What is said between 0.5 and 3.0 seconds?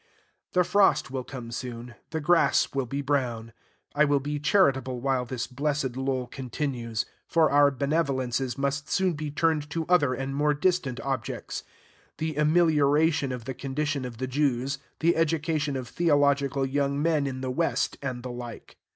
The frost will soon come; the grass will